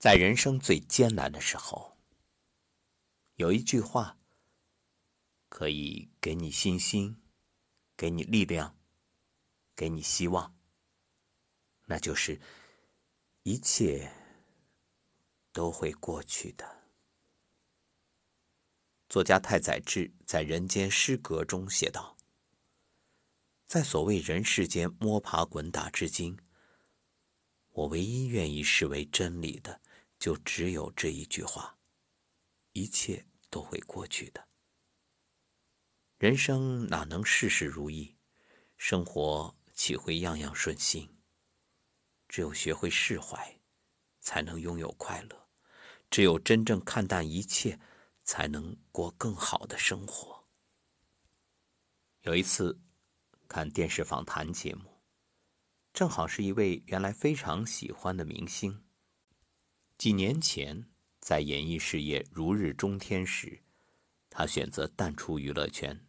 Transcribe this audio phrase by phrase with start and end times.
[0.00, 1.98] 在人生最艰难的时候，
[3.34, 4.18] 有一句话
[5.50, 7.20] 可以给你信心，
[7.98, 8.78] 给你力量，
[9.76, 10.56] 给你希望，
[11.84, 12.40] 那就是
[13.42, 14.10] 一切
[15.52, 16.80] 都会过去的。
[19.06, 22.16] 作家太宰治在《人间失格》中写道
[23.68, 26.38] ：“在所谓人世间摸爬滚打至今。”
[27.72, 29.80] 我唯一愿意视为真理的，
[30.20, 31.78] 就只有这一句话：
[32.72, 34.48] 一切都会过去的。
[36.18, 38.14] 人生哪能事事如意？
[38.76, 41.08] 生活岂会样样顺心？
[42.28, 43.58] 只有学会释怀，
[44.20, 45.48] 才能拥有快乐；
[46.10, 47.80] 只有真正看淡一切，
[48.22, 50.46] 才能过更好的生活。
[52.20, 52.78] 有一次，
[53.48, 55.02] 看电视访谈节目。
[55.94, 58.84] 正好是一位原来非常喜欢的明星。
[60.00, 60.86] 几年前，
[61.20, 63.60] 在演艺事业如日中天时，
[64.30, 66.06] 他选择淡出娱乐圈，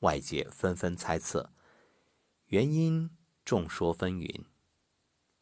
[0.00, 1.52] 外界纷纷猜测，
[2.46, 4.46] 原因众说纷纭。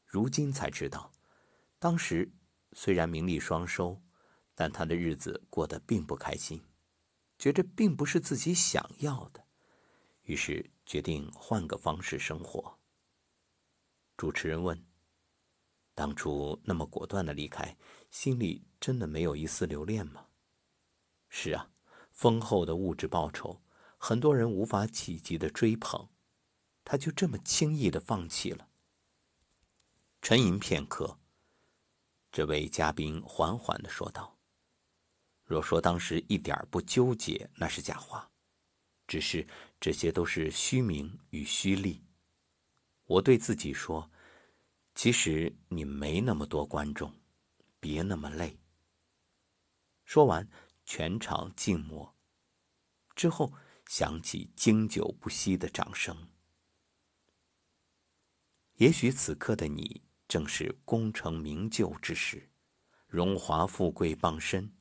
[0.05, 1.12] 如今才知道，
[1.78, 2.30] 当时
[2.72, 4.02] 虽然名利双收，
[4.54, 6.62] 但他的日子过得并不开心，
[7.38, 9.47] 觉着并不是自己想要的，
[10.25, 12.78] 于是决定换个方式生活。
[14.19, 14.84] 主持人问
[16.03, 17.77] ：“当初那么果断的离开，
[18.11, 20.27] 心里真的没有一丝留恋吗
[21.31, 21.70] ？”“是啊，
[22.11, 23.62] 丰厚的物质报酬，
[23.98, 26.09] 很多人无法企及的追捧，
[26.83, 28.69] 他就这么轻易的放弃了。”
[30.20, 31.20] 沉吟片刻，
[32.33, 34.41] 这位嘉宾缓缓的说道
[35.47, 38.28] ：“若说当时一点不纠结，那是假话，
[39.06, 39.47] 只是
[39.78, 42.03] 这些都是虚名与虚利。
[43.05, 44.11] 我对自己说。”
[44.94, 47.18] 其实你没那么多观众，
[47.80, 48.58] 别那么累。
[50.04, 50.48] 说完，
[50.84, 52.14] 全场静默，
[53.16, 53.52] 之后
[53.86, 56.28] 响起经久不息的掌声。
[58.75, 62.50] 也许此刻的你正是功成名就之时，
[63.06, 64.76] 荣华富贵傍身，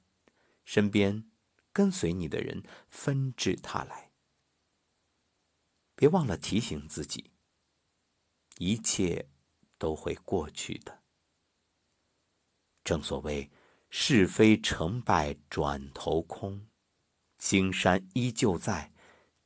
[0.66, 1.32] 身边
[1.72, 4.12] 跟随你的人纷至沓来。
[5.96, 7.32] 别忘了提醒自己，
[8.58, 9.30] 一切。
[9.82, 11.02] 都会过去的。
[12.84, 13.50] 正所谓
[13.90, 16.68] 是非成败转头空，
[17.40, 18.94] 青山依旧在，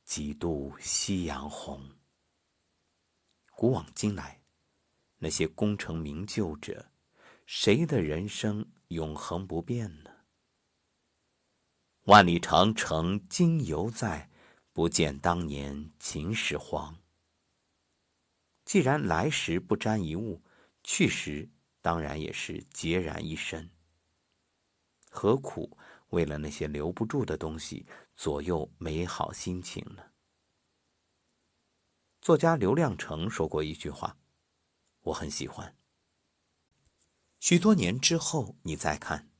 [0.04, 1.90] 几度夕阳红。
[3.52, 4.42] 古往今来，
[5.16, 6.92] 那些功成名就者，
[7.46, 10.10] 谁的人生永恒不变呢？
[12.02, 14.30] 万里长城今犹在，
[14.74, 17.05] 不见当年秦始皇。
[18.66, 20.42] 既然来时不沾一物，
[20.82, 21.48] 去时
[21.80, 23.70] 当然也是孑然一身。
[25.08, 25.78] 何苦
[26.08, 30.02] 为了那些留不住的东西左右美好心情呢？
[32.20, 34.18] 作家刘亮程说过一句话，
[35.02, 35.76] 我很喜欢。
[37.38, 39.30] 许多年之后，你再看，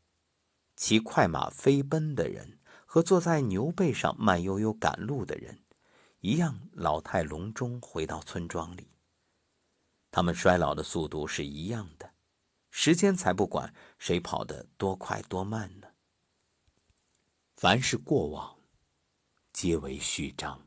[0.76, 5.64] 骑快马飞奔的人和坐在牛背上慢悠悠赶路的人，
[6.20, 8.92] 一样老态龙钟，回到村庄里。
[10.16, 12.14] 他们衰老的速度是一样的，
[12.70, 15.88] 时间才不管谁跑得多快多慢呢。
[17.54, 18.58] 凡是过往，
[19.52, 20.66] 皆为序章。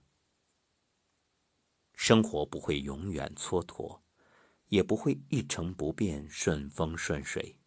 [1.96, 4.02] 生活不会永远蹉跎，
[4.68, 7.58] 也不会一成不变、顺风顺水。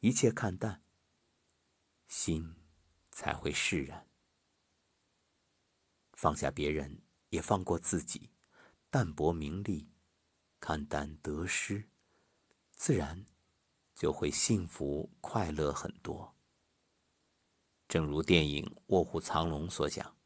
[0.00, 0.82] 一切看淡，
[2.08, 2.56] 心
[3.10, 4.08] 才会释然。
[6.14, 8.30] 放下别人，也放过自己，
[8.88, 9.91] 淡泊名利。
[10.62, 11.88] 看淡得失，
[12.70, 13.26] 自然
[13.96, 16.36] 就会幸福快乐很多。
[17.88, 20.16] 正如电影《卧虎藏龙》所讲：“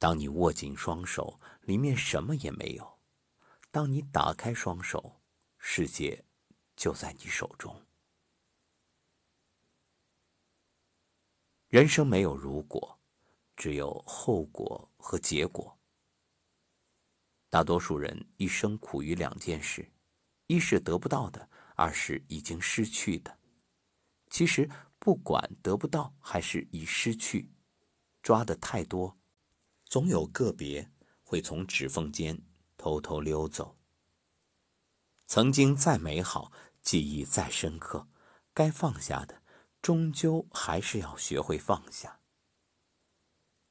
[0.00, 2.98] 当你握紧双手，里面什么也没有；
[3.70, 5.20] 当你打开双手，
[5.58, 6.24] 世界
[6.74, 7.84] 就在你手中。”
[11.68, 12.98] 人生没有如果，
[13.54, 15.75] 只有后果和结果。
[17.56, 19.90] 大多数人一生苦于两件事：
[20.46, 23.38] 一是得不到的，二是已经失去的。
[24.28, 24.68] 其实，
[24.98, 27.50] 不管得不到还是已失去，
[28.22, 29.16] 抓的太多，
[29.86, 30.92] 总有个别
[31.22, 32.42] 会从指缝间
[32.76, 33.78] 偷偷溜走。
[35.26, 38.06] 曾经再美好，记忆再深刻，
[38.52, 39.42] 该放下的，
[39.80, 42.20] 终究还是要学会放下。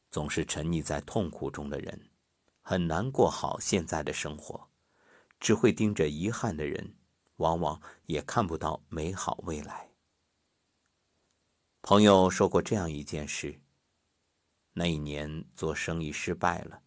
[0.10, 2.10] 总是沉溺在痛苦中的人。
[2.68, 4.68] 很难过好现在的生活，
[5.40, 6.96] 只会盯着遗憾的人，
[7.36, 9.92] 往往也看不到美好未来。
[11.84, 13.62] 朋友说过这样一件事：
[14.74, 16.82] 那一年做生意失败了，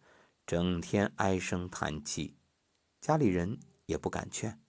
[0.45, 2.35] 整天唉声叹气，
[2.99, 4.61] 家里人也不敢劝。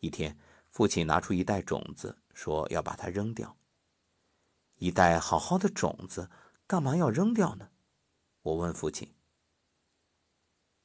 [0.00, 0.38] 一天，
[0.70, 3.54] 父亲拿出一袋种子，说要把它扔掉。
[4.76, 6.30] 一袋好好的种子，
[6.66, 7.68] 干嘛要扔掉呢？
[8.40, 9.13] 我问父亲。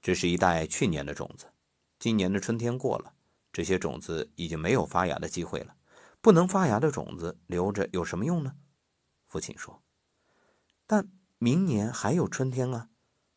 [0.01, 1.48] 这是一袋去年的种子，
[2.00, 3.13] 今年的春天过了，
[3.51, 5.75] 这些种子已经没有发芽的机会了。
[6.22, 8.56] 不能发芽的种子留着有什么用呢？
[9.25, 9.81] 父亲说。
[10.86, 12.90] 但明年还有春天啊！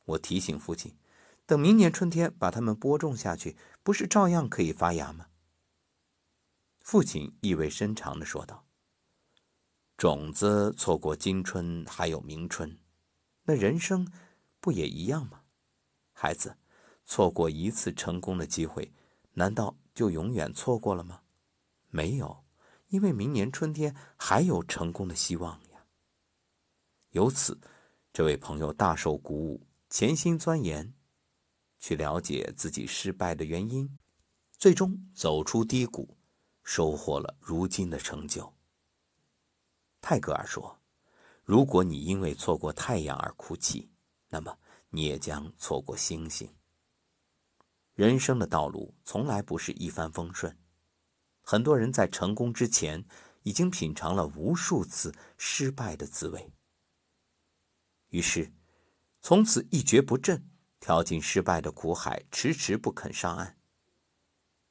[0.05, 0.97] 我提醒父亲，
[1.47, 5.27] 等明年春天把它们播种下去，不是照样可以发芽吗？
[6.79, 8.67] 父亲意味深长的说道
[9.97, 12.79] ：“种子错过今春还有明春，
[13.45, 14.11] 那人生
[14.59, 15.42] 不也一样吗？
[16.23, 16.57] 孩子，
[17.05, 18.93] 错过一次成功的机会，
[19.33, 21.23] 难道就永远错过了吗？
[21.89, 22.45] 没有，
[22.91, 25.85] 因为明年春天还有成功的希望呀。”
[27.11, 27.61] 由此，
[28.13, 30.95] 这位朋友大受鼓舞，潜心钻研，
[31.81, 33.99] 去了解自己失败的原因，
[34.57, 36.17] 最终走出低谷。
[36.63, 38.55] 收获了如今的成就。
[40.01, 40.79] 泰戈尔说
[41.43, 43.91] ：“如果你因为错过太阳而哭泣，
[44.29, 44.57] 那么
[44.93, 46.55] 你也将错过星星。”
[47.93, 50.57] 人生的道路从来不是一帆风顺，
[51.43, 53.05] 很多人在成功之前
[53.43, 56.53] 已经品尝了无数次失败的滋味，
[58.11, 58.53] 于是
[59.21, 60.49] 从此一蹶不振，
[60.79, 63.59] 跳进失败的苦海，迟迟不肯上岸。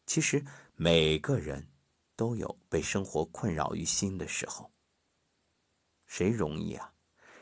[0.05, 0.45] 其实
[0.75, 1.67] 每个人。
[2.13, 4.71] 都有被生活困扰于心的时候。
[6.05, 6.93] 谁容易啊？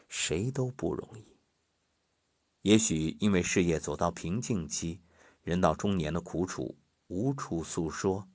[0.08, 1.39] 谁都不容易。
[2.62, 5.02] 也许因为事业走到瓶颈期，
[5.42, 6.78] 人到中年的苦楚
[7.08, 8.28] 无处诉说；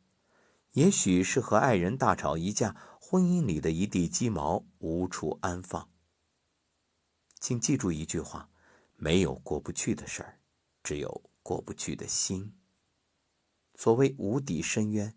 [0.72, 5.90] 也许是和爱人大吵一架，婚姻里的一地鸡毛无处安放。
[7.38, 8.48] 请记住一句话：
[8.96, 10.40] 没有过不去的事儿，
[10.82, 12.54] 只有过不去的心。
[13.74, 15.14] 所谓无底深渊。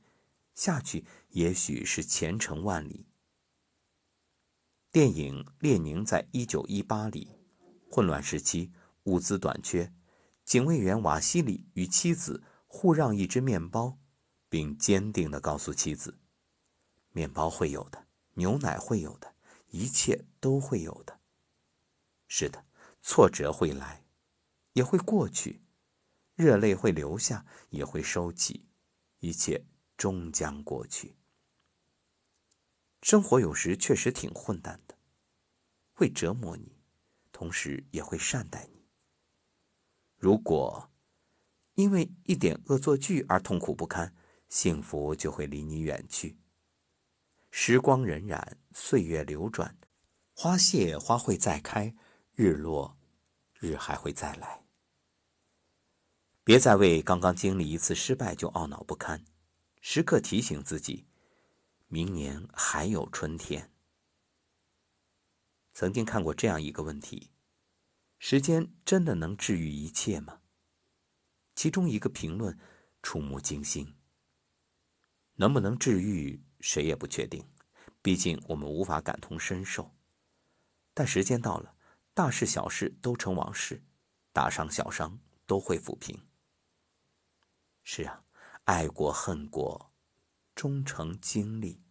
[0.54, 3.06] 下去也许是前程万里。
[4.92, 7.28] 电影《列宁在一九一八》里，
[7.92, 8.72] 混乱时期
[9.08, 9.92] 物资短缺，
[10.46, 13.98] 警卫员瓦西里与妻子互让一只面包，
[14.48, 16.20] 并坚定地告诉妻子
[17.12, 19.36] ：“面包会有的，牛奶会有的，
[19.70, 21.20] 一切都会有的。”
[22.30, 22.66] 是的，
[23.02, 24.06] 挫折会来，
[24.74, 25.62] 也会过去；
[26.36, 28.70] 热泪会流下，也会收起，
[29.20, 29.66] 一切。
[29.98, 31.16] 终将过去。
[33.02, 34.96] 生活有时确实挺混蛋的，
[35.92, 36.78] 会折磨你，
[37.32, 38.77] 同时也会善待你。
[40.18, 40.90] 如果
[41.76, 44.16] 因为一点恶作剧而痛苦不堪，
[44.50, 46.38] 幸福就会离你远去。
[47.52, 49.78] 时光荏苒，岁月流转，
[50.34, 51.96] 花谢花会再开，
[52.34, 52.98] 日落
[53.60, 54.64] 日还会再来。
[56.44, 59.24] 别再为刚刚经历一次失败就懊恼不堪。
[59.82, 61.06] 时刻提醒自己，
[61.88, 63.72] 明年还有春天。
[65.74, 67.30] 曾经看过这样一个问题：
[68.20, 70.42] 时间真的能治愈一切吗？
[71.56, 72.58] 其中一个评论
[73.02, 73.96] 触目惊心。
[75.36, 77.48] 能不能治愈，谁也不确定，
[78.02, 79.96] 毕竟我们无法感同身受。
[80.94, 81.76] 但时间到了，
[82.14, 83.84] 大事小事都成往事，
[84.34, 86.28] 大伤小伤都会抚平。
[87.84, 88.24] 是啊。
[88.66, 89.94] 爱过恨过，
[90.54, 91.82] 终成经历；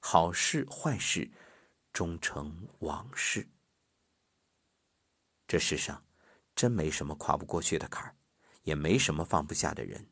[0.00, 1.30] 好事坏事，
[1.92, 3.48] 终成往事。
[5.52, 6.02] 这世上
[6.56, 8.16] 真没什么跨不过去的坎儿，
[8.62, 10.08] 也没什么放不下的人，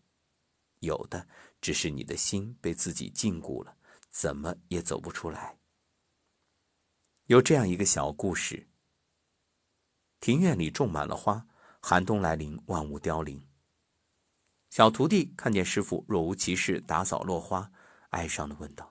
[0.81, 1.27] 有的
[1.63, 3.75] 只是你的心被自己禁锢了，
[4.11, 5.59] 怎么也走不出来。
[7.25, 8.69] 有这样一个小故事：
[10.21, 11.47] 庭院里种满了花，
[11.81, 13.43] 寒冬来临，万物凋零。
[14.69, 17.73] 小徒弟看见师傅若无其事打扫落花，
[18.11, 18.91] 哀伤的问道：“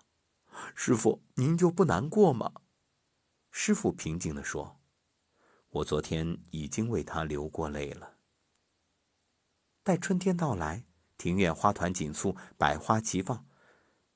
[0.73, 2.51] 师傅，您就不难过吗？”
[3.53, 4.77] 师傅平静的说
[5.69, 8.17] ：“我昨天已经为他流过泪了。”
[9.83, 10.85] 待春天到来，
[11.17, 13.45] 庭院花团锦簇，百花齐放，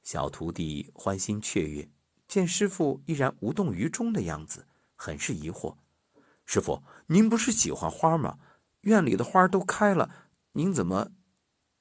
[0.01, 1.89] 小徒弟欢欣雀跃，
[2.27, 5.77] 见师傅依然无动于衷的样子，很是疑惑
[6.45, 8.39] ：“师傅，您不是喜欢花吗？
[8.81, 11.11] 院里的花都开了，您怎么？”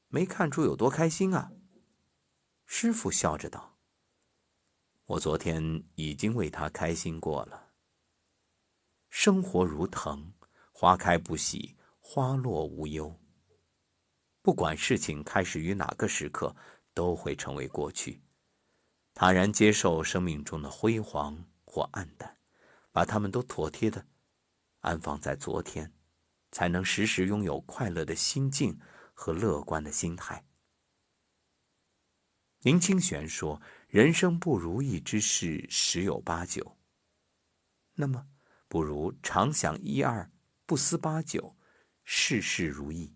[0.08, 1.52] 没看出有多开心啊！
[2.66, 3.78] 师傅笑着道
[5.06, 7.61] ：“我昨天已经为他开心过了。
[9.14, 10.32] 生活如藤，
[10.72, 13.20] 花开不喜，花落无忧。
[14.40, 16.56] 不管事情开始于哪个时刻，
[16.94, 18.22] 都会成为过去。
[19.12, 22.38] 坦然接受生命中的辉煌或暗淡，
[22.90, 24.06] 把它们都妥帖的
[24.80, 25.92] 安放在昨天，
[26.50, 28.80] 才能时时拥有快乐的心境
[29.12, 30.46] 和乐观的心态。
[32.60, 36.78] 林清玄说：“人生不如意之事十有八九。”
[37.94, 38.26] 那么，
[38.72, 40.30] 不如常想一二，
[40.64, 41.58] 不思八九，
[42.04, 43.14] 事事如意。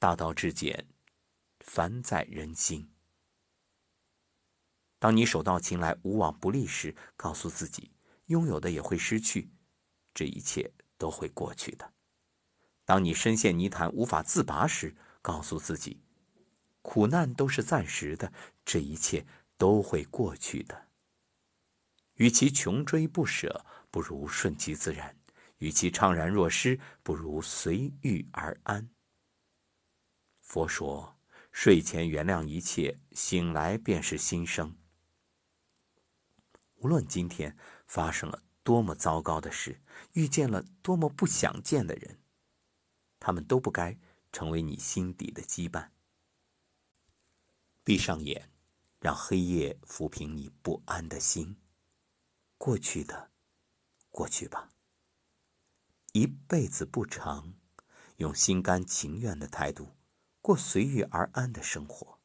[0.00, 0.88] 大道至简，
[1.60, 2.90] 凡在人心。
[4.98, 7.92] 当你手到擒来、无往不利时，告诉自己，
[8.24, 9.52] 拥有的也会失去，
[10.12, 11.92] 这一切都会过去的。
[12.84, 16.02] 当你深陷泥潭、无法自拔时，告诉自己，
[16.82, 18.32] 苦难都是暂时的，
[18.64, 19.24] 这一切
[19.56, 20.88] 都会过去的。
[22.14, 25.14] 与其穷追不舍，不如顺其自然；
[25.58, 28.90] 与其怅然若失，不如随遇而安。
[30.40, 31.18] 佛说：
[31.52, 34.76] 睡前原谅一切，醒来便是新生。
[36.76, 39.80] 无论今天发生了多么糟糕的事，
[40.12, 42.20] 遇见了多么不想见的人，
[43.18, 43.98] 他们都不该
[44.30, 45.88] 成为你心底的羁绊。
[47.82, 48.52] 闭上眼，
[49.00, 51.56] 让黑夜抚平你不安的心。
[52.56, 53.30] 过去的，
[54.18, 54.68] 过去吧。
[56.12, 57.54] 一辈子不长，
[58.16, 59.94] 用心甘情愿的态度
[60.40, 62.18] 过随遇而安的生活。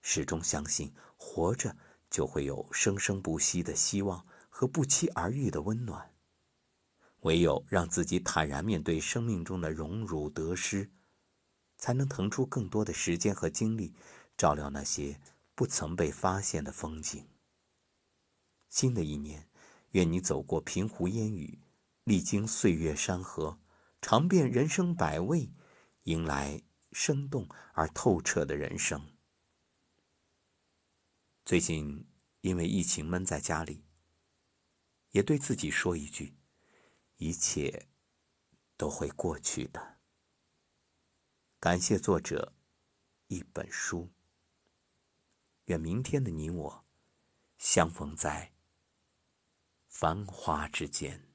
[0.00, 1.76] 始终相信，活着。
[2.10, 6.14] 就会有生生不息的希望和不期而遇的温暖。
[7.20, 10.90] 唯有让自己坦然面对生命中的荣辱得失，
[11.76, 13.94] 才能腾出更多的时间和精力，
[14.38, 15.20] 照料那些
[15.54, 17.28] 不曾被发现的风景。
[18.70, 19.50] 新的一年，
[19.92, 21.60] 愿你走过平湖烟雨，
[22.04, 23.60] 历经岁月山河，
[24.02, 25.52] 尝遍人生百味，
[26.04, 29.14] 迎来生动而透彻的人生。
[31.44, 32.06] 最近
[32.42, 33.84] 因为疫情闷在家里，
[35.12, 36.36] 也对自己说一句：
[37.16, 37.88] 一切
[38.76, 39.96] 都会过去的。
[41.58, 42.54] 感谢作者
[43.28, 44.10] 一本书。
[45.64, 46.84] 愿明天的你我
[47.58, 48.54] 相逢在
[50.00, 51.27] 繁华之间。